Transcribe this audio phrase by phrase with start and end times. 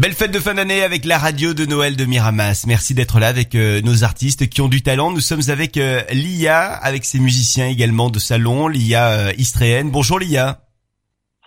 [0.00, 2.64] Belle fête de fin d'année avec la radio de Noël de Miramas.
[2.66, 5.10] Merci d'être là avec euh, nos artistes qui ont du talent.
[5.10, 9.90] Nous sommes avec euh, Lia, avec ses musiciens également de salon, Lia euh, Istréenne.
[9.90, 10.62] Bonjour Lia.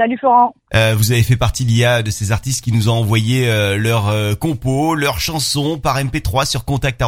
[0.00, 0.54] Salut Florent.
[0.74, 4.08] Euh, vous avez fait partie l'IA de ces artistes qui nous ont envoyé euh, leurs
[4.08, 7.02] euh, compos, leurs chansons par MP3 sur contact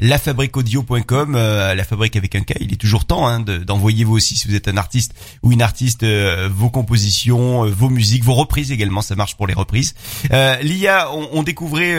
[0.00, 1.34] lafabriqueaudio.com.
[1.36, 4.48] Euh, la fabrique avec un K, il est toujours temps hein, d'envoyer vous aussi si
[4.48, 6.04] vous êtes un artiste ou une artiste
[6.50, 9.94] vos compositions, vos musiques, vos reprises également, ça marche pour les reprises.
[10.62, 11.96] L'IA, on, on découvrait,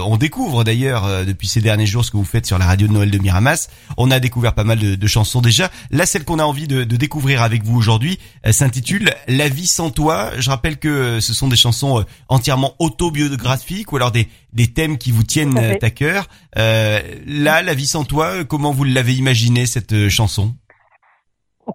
[0.00, 2.92] on découvre d'ailleurs depuis ces derniers jours ce que vous faites sur la radio de
[2.92, 3.68] Noël de Miramas.
[3.98, 5.70] On a découvert pas mal de, de chansons déjà.
[5.90, 8.18] Là, celle qu'on a envie de, de découvrir avec vous aujourd'hui
[8.50, 9.12] s'intitule
[9.48, 14.10] vie sans toi je rappelle que ce sont des chansons euh, entièrement autobiographiques ou alors
[14.10, 16.26] des, des thèmes qui vous tiennent à cœur.
[16.58, 20.52] Euh, là, La vie sans toi, comment vous l'avez imaginé cette euh, chanson?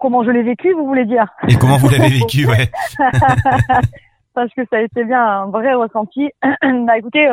[0.00, 1.26] Comment je l'ai vécu, vous voulez dire?
[1.48, 2.70] Et comment vous l'avez vécu, ouais
[4.34, 6.28] Parce que ça a été bien un vrai ressenti.
[6.42, 7.26] bah écoutez,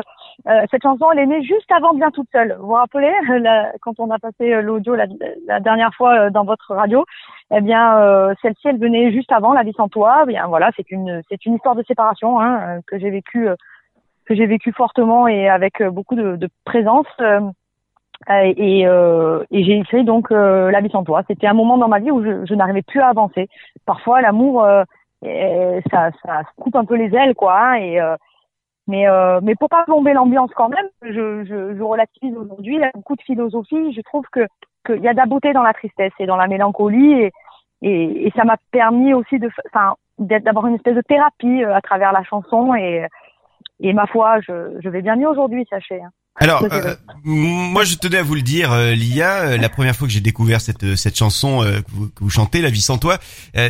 [0.69, 2.55] cette chanson, elle est née juste avant Bien toute seule.
[2.59, 3.11] Vous vous rappelez,
[3.81, 5.05] quand on a passé l'audio la,
[5.47, 7.05] la, dernière fois dans votre radio,
[7.51, 10.21] eh bien euh, celle-ci elle venait juste avant La vie sans toi.
[10.23, 13.55] Eh bien voilà, c'est une c'est une histoire de séparation hein, que j'ai vécu euh,
[14.25, 17.07] que j'ai vécu fortement et avec euh, beaucoup de, de présence.
[18.29, 21.23] et, et j'ai écrit donc La vie sans toi.
[21.27, 23.49] C'était un moment dans ma vie où je, je n'arrivais plus à avancer.
[23.85, 24.65] Parfois l'amour
[25.91, 27.57] ça, ça coupe un peu les ailes quoi.
[27.59, 27.99] Hein, et
[28.87, 29.05] mais
[29.41, 32.75] mais pour pas plomber l'ambiance quand même, je, je, je relativise aujourd'hui.
[32.75, 33.93] Il y a beaucoup de philosophie.
[33.93, 34.47] Je trouve que
[34.85, 37.31] qu'il y a de la beauté dans la tristesse et dans la mélancolie et,
[37.81, 41.81] et, et ça m'a permis aussi de, enfin, d'avoir une espèce de thérapie euh, à
[41.81, 43.05] travers la chanson et,
[43.79, 46.01] et ma foi, je, je vais bien mieux aujourd'hui, sachez.
[46.37, 49.35] Alors, euh, moi, je tenais à vous le dire, euh, Lia.
[49.35, 52.61] Euh, la première fois que j'ai découvert cette cette chanson que vous, que, vous, chantez,
[52.61, 53.19] La vie sans toi,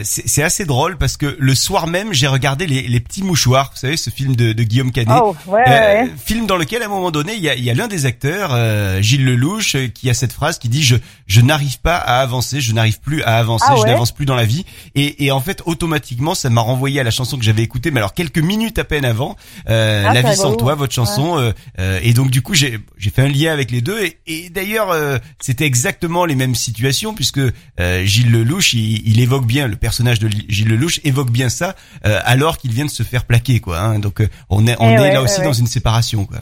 [0.03, 3.69] c'est assez drôle parce que le soir même, j'ai regardé les, les, petits mouchoirs.
[3.73, 6.11] Vous savez, ce film de, de Guillaume Canet, oh, ouais, ouais.
[6.17, 8.55] film dans lequel, à un moment donné, il y a, y a l'un des acteurs,
[9.01, 10.95] Gilles Lelouch, qui a cette phrase qui dit je
[11.27, 14.35] je n'arrive pas à avancer, je n'arrive plus à avancer, ah je n'avance plus dans
[14.35, 14.65] la vie.
[14.95, 17.99] Et, et en fait, automatiquement, ça m'a renvoyé à la chanson que j'avais écoutée, mais
[17.99, 19.35] alors quelques minutes à peine avant,
[19.67, 21.53] ah, La vie sans toi, votre chanson.
[21.77, 25.17] et donc du coup j'ai fait un lien avec les deux et, et d'ailleurs euh,
[25.39, 30.19] c'était exactement les mêmes situations puisque euh, Gilles Lelouch il, il, évoque bien le personnage
[30.19, 33.79] de Gilles Lelouch évoque bien ça euh, alors qu'il vient de se faire plaquer quoi
[33.79, 36.39] hein, donc on est on eh est là aussi dans une séparation quoi.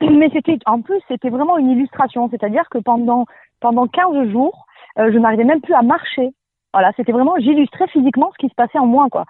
[0.00, 2.28] Mais c'était en plus c'était vraiment une illustration.
[2.30, 3.24] C'est-à-dire que pendant
[3.60, 6.30] pendant 15 jours je n'arrivais même plus à marcher.
[6.72, 9.24] Voilà c'était vraiment j'illustrais physiquement ce qui se passait en moi quoi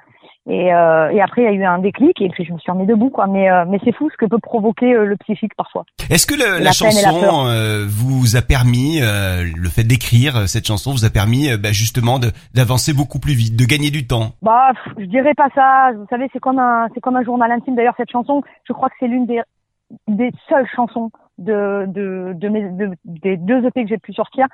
[0.49, 2.71] et, euh, et après, il y a eu un déclic et puis je me suis
[2.71, 3.27] remis debout, quoi.
[3.27, 5.85] Mais, euh, mais c'est fou ce que peut provoquer euh, le psychique parfois.
[6.09, 10.93] Est-ce que le, la, chanson euh, vous a permis, euh, le fait d'écrire cette chanson
[10.93, 12.21] vous a permis bah, justement
[12.55, 14.35] d'avancer beaucoup plus vite, de gagner du temps?
[14.41, 15.91] Bah, je dirais pas ça.
[15.97, 17.75] Vous savez, c'est comme un, c'est comme un journal intime.
[17.75, 19.43] D'ailleurs, cette chanson, je crois que c'est l'une des,
[20.07, 24.47] des seules chansons de, de, de mes, de, des deux EP que j'ai pu sortir,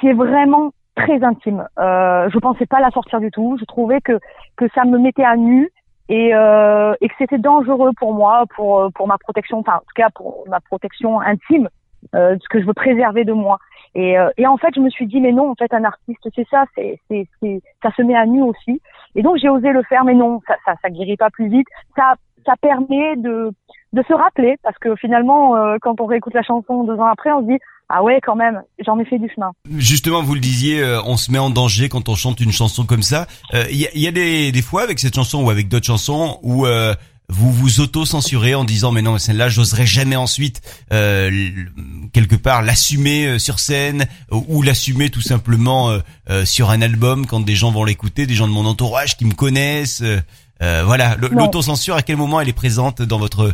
[0.00, 1.68] qui est vraiment très intime.
[1.78, 3.56] Euh, je pensais pas la sortir du tout.
[3.60, 4.18] Je trouvais que
[4.56, 5.70] que ça me mettait à nu
[6.08, 9.94] et, euh, et que c'était dangereux pour moi, pour pour ma protection, enfin en tout
[9.94, 11.68] cas pour ma protection intime,
[12.14, 13.58] euh, ce que je veux préserver de moi.
[13.94, 16.28] Et, euh, et en fait, je me suis dit mais non, en fait, un artiste,
[16.34, 18.80] c'est ça, c'est c'est ça se met à nu aussi.
[19.14, 21.68] Et donc j'ai osé le faire, mais non, ça ça ça guérit pas plus vite.
[21.96, 22.14] Ça
[22.46, 23.52] ça permet de
[24.08, 27.42] se rappeler parce que finalement, euh, quand on réécoute la chanson deux ans après, on
[27.42, 27.58] se dit
[27.88, 29.52] ah ouais, quand même, j'en ai fait du chemin.
[29.76, 32.84] Justement, vous le disiez, euh, on se met en danger quand on chante une chanson
[32.84, 33.26] comme ça.
[33.52, 36.66] Il euh, y, a, des, fois avec cette chanson ou avec d'autres chansons où
[37.28, 43.58] vous vous auto-censurez en disant mais non celle-là j'oserais jamais ensuite quelque part l'assumer sur
[43.58, 45.98] scène ou l'assumer tout simplement
[46.44, 49.34] sur un album quand des gens vont l'écouter, des gens de mon entourage qui me
[49.34, 50.04] connaissent.
[50.60, 53.52] Voilà, l'autocensure à quel moment elle est présente dans votre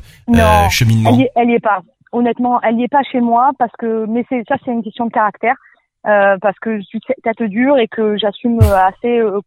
[0.71, 1.83] cheminement Elle y, elle y est pas.
[2.13, 5.07] Honnêtement, elle n'y est pas chez moi parce que, mais c'est ça, c'est une question
[5.07, 5.55] de caractère,
[6.07, 9.41] euh, parce que je suis tête dure et que j'assume assez euh,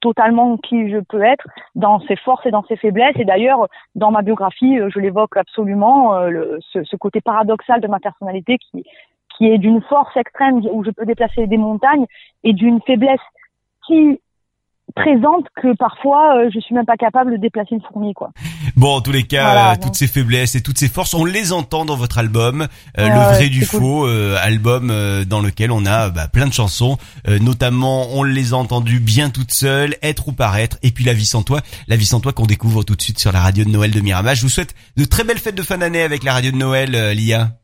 [0.00, 3.16] totalement qui je peux être dans ses forces et dans ses faiblesses.
[3.16, 7.80] Et d'ailleurs, dans ma biographie, euh, je l'évoque absolument, euh, le, ce, ce, côté paradoxal
[7.80, 8.84] de ma personnalité qui,
[9.36, 12.06] qui est d'une force extrême où je peux déplacer des montagnes
[12.44, 13.20] et d'une faiblesse
[13.86, 14.20] qui
[14.90, 18.30] présente que parfois euh, je suis même pas capable de déplacer une fourmi quoi.
[18.76, 21.52] Bon en tous les cas euh, toutes ces faiblesses et toutes ces forces on les
[21.52, 22.66] entend dans votre album
[22.98, 24.06] euh, le vrai du faux
[24.42, 24.92] album
[25.28, 26.96] dans lequel on a bah, plein de chansons
[27.40, 31.26] notamment on les a entendues bien toutes seules être ou paraître et puis la vie
[31.26, 33.70] sans toi la vie sans toi qu'on découvre tout de suite sur la radio de
[33.70, 34.34] Noël de Mirama.
[34.34, 37.12] Je vous souhaite de très belles fêtes de fin d'année avec la radio de Noël
[37.12, 37.59] Lia.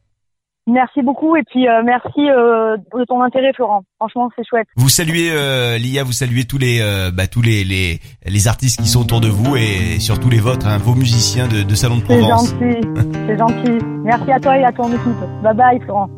[0.69, 3.83] Merci beaucoup et puis euh, merci euh, de ton intérêt Florent.
[4.01, 4.67] Franchement, c'est chouette.
[4.77, 8.81] Vous saluez euh, Lia, vous saluez tous les euh, bah, tous les, les les artistes
[8.81, 11.99] qui sont autour de vous et surtout les vôtres, hein, vos musiciens de, de Salon
[11.99, 12.51] de C'est Provence.
[12.51, 12.81] gentil,
[13.29, 13.85] c'est gentil.
[14.05, 15.21] Merci à toi et à ton équipe.
[15.43, 16.11] Bye bye Florent.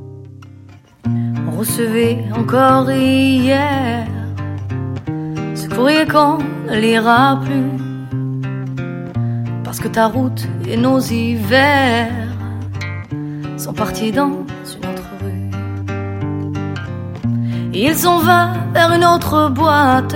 [1.07, 4.07] On recevait encore hier
[5.55, 6.39] ce courrier qu'on
[6.71, 7.71] ne lira plus.
[9.63, 12.09] Parce que ta route et nos hivers
[13.59, 14.31] sont partis dans
[14.75, 15.51] une autre rue.
[17.73, 20.15] Ils sont va vers une autre boîte.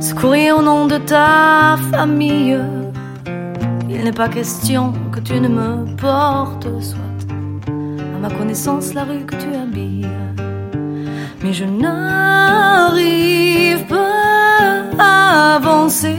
[0.00, 2.58] Ce courrier au nom de ta famille.
[3.90, 6.98] Il n'est pas question que tu ne me portes, soit
[7.68, 10.08] à ma connaissance la rue que tu habilles.
[11.42, 12.64] Mais je n'arrive
[13.86, 16.16] pas à avancer.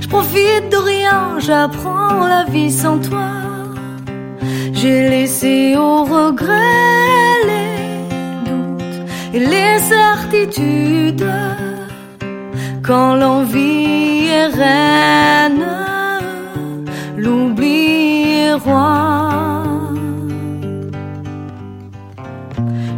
[0.00, 3.49] Je profite de rien, j'apprends la vie sans toi.
[4.82, 6.56] J'ai laissé au regret
[7.44, 9.00] les doutes
[9.34, 11.30] et les certitudes.
[12.82, 15.66] Quand l'envie est reine,
[17.18, 19.28] l'oubli est roi.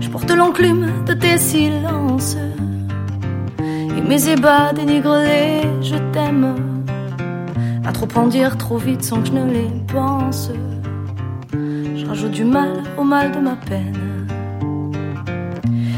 [0.01, 2.37] Je porte l'enclume de tes silences
[3.59, 6.55] et mes ébats dénigrent les je t'aime.
[7.85, 10.53] À trop en dire trop vite sans que je ne les pense.
[12.13, 14.27] Rajoute du mal au mal de ma peine.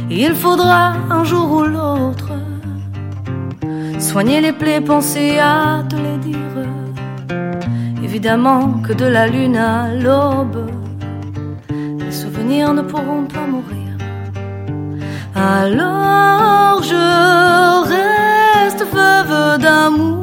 [0.09, 2.31] Il faudra un jour ou l'autre
[3.99, 6.57] soigner les plaies, penser à te les dire.
[8.01, 10.71] Évidemment que de la lune à l'aube,
[11.99, 13.91] les souvenirs ne pourront pas mourir.
[15.35, 17.07] Alors je
[17.95, 20.23] reste veuve d'amour,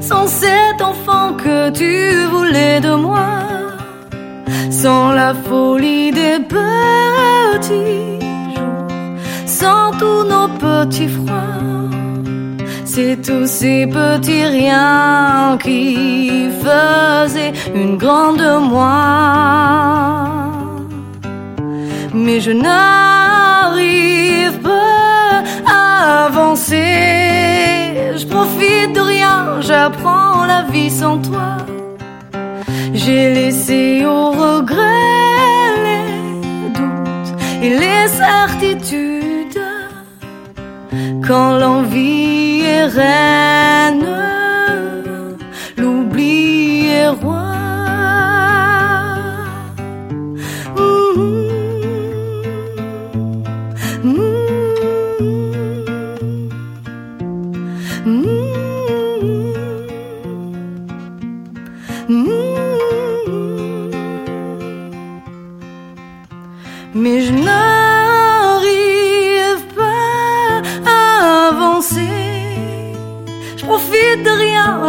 [0.00, 3.43] sans cet enfant que tu voulais de moi,
[4.84, 8.20] sans la folie des petits
[8.54, 8.88] jours,
[9.46, 11.88] sans tous nos petits froids.
[12.84, 19.00] C'est tous ces petits riens qui faisaient une grande moi.
[22.12, 25.42] Mais je n'arrive pas
[25.78, 26.90] à avancer.
[28.20, 31.48] Je profite de rien, j'apprends la vie sans toi.
[33.04, 34.80] J'ai laissé au regret
[35.86, 39.60] les doutes et les certitudes.
[41.26, 44.06] Quand l'envie est reine,
[45.76, 47.44] l'oubli est roi.
[54.02, 54.33] Mais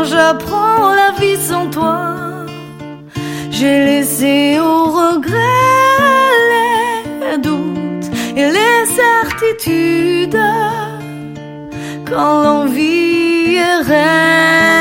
[0.06, 2.46] j'apprends la vie sans toi.
[3.52, 5.40] J'ai laissé au regret
[7.22, 10.44] les doutes et les certitudes.
[12.06, 14.75] Quand l'envie est.